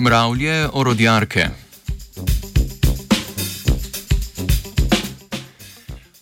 [0.00, 1.48] Mravlje orodjarke.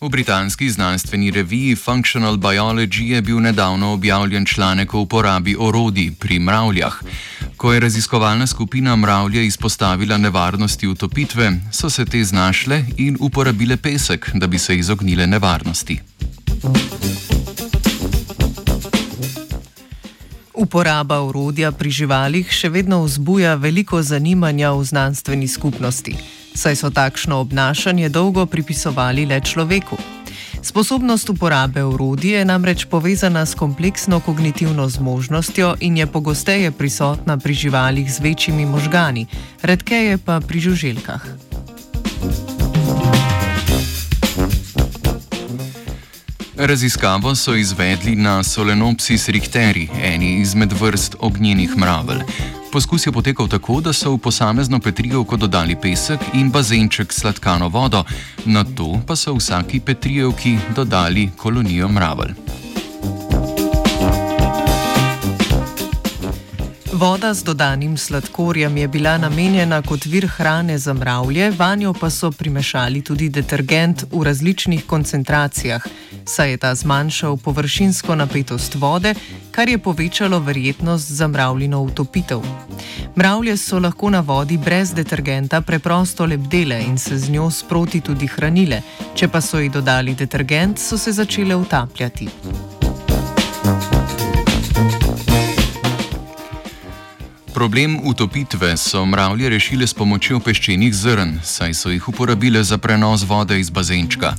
[0.01, 6.39] V britanski znanstveni reviji Functional Biology je bil nedavno objavljen članek o uporabi orodij pri
[6.39, 6.93] mravljah.
[7.57, 14.31] Ko je raziskovalna skupina mravlje izpostavila nevarnosti utopitve, so se te znašle in uporabile pesek,
[14.33, 15.99] da bi se izognile nevarnosti.
[20.59, 26.11] Uporaba orodja pri živalih še vedno vzbuja veliko zanimanja v znanstveni skupnosti,
[26.51, 29.95] saj so takšno obnašanje dolgo pripisovali le človeku.
[30.59, 37.53] Sposobnost uporabe orodja je namreč povezana s kompleksno kognitivno zmožnostjo in je pogosteje prisotna pri
[37.53, 39.29] živalih z večjimi možgani,
[39.63, 41.48] redkeje pa pri žuželkah.
[46.61, 52.19] Raziskavo so izvedli na Solenopsis richteri, eni izmed vrst ognjenih mravelj.
[52.71, 58.03] Poskus je potekal tako, da so v posamezno petrijevko dodali pesek in bazenček sladkano vodo,
[58.45, 62.48] na to pa so vsaki petrijevki dodali kolonijo mravelj.
[66.99, 72.31] Voda z dodanim sladkorjem je bila namenjena kot vir hrane za mravlje, vanjo pa so
[72.31, 75.85] primešali tudi detergent v različnih koncentracijah,
[76.25, 79.13] saj je ta zmanjšal površinsko napetost vode,
[79.51, 82.41] kar je povečalo verjetnost za mravljino utopitev.
[83.15, 88.27] Mravlje so lahko na vodi brez detergenta preprosto lebdele in se z njo sproti tudi
[88.27, 88.81] hranile,
[89.15, 92.27] če pa so ji dodali detergent, so se začele utapljati.
[97.59, 103.25] Problem utopitve so mravlje rešile s pomočjo peščenih zrn, saj so jih uporabile za prenos
[103.27, 104.29] vode iz bazenčka.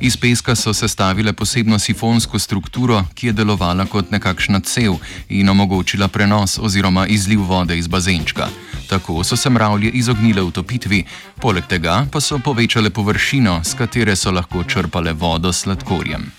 [0.00, 4.94] Iz peska so sestavile posebno sifonsko strukturo, ki je delovala kot nekakšna cev
[5.28, 8.46] in omogočila prenos oziroma izliv vode iz bazenčka.
[8.88, 11.04] Tako so se mravlje izognile utopitvi,
[11.42, 16.30] poleg tega pa so povečale površino, s katere so lahko črpale vodo s sladkorjem.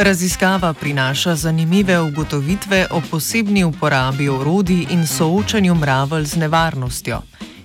[0.00, 7.20] Raziskava prinaša zanimive ugotovitve o posebni uporabi orodij in soočanju mravelj z nevarnostjo.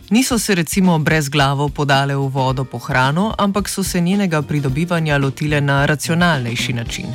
[0.09, 5.17] Niso se recimo brez glavo podale v vodo po hrano, ampak so se njenega pridobivanja
[5.17, 7.05] lotile na racionalnejši način.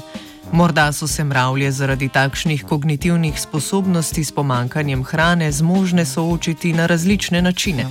[0.52, 7.42] Morda so se mravlje zaradi takšnih kognitivnih sposobnosti s pomankanjem hrane zmožne soočiti na različne
[7.42, 7.86] načine.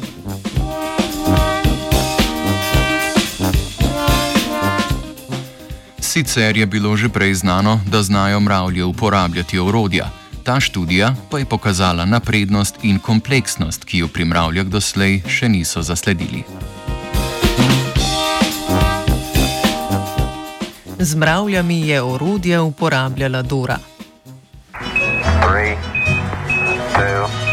[6.18, 10.10] Sicer je bilo že prej znano, da znajo mravlje uporabljati orodja.
[10.44, 15.82] Ta študija pa je pokazala naprednost in kompleksnost, ki jo pri mravljah doslej še niso
[15.86, 16.42] zasledili.
[20.98, 23.78] Z mravljami je orodje uporabljala Dora.
[25.46, 25.78] Three,
[26.98, 27.47] two,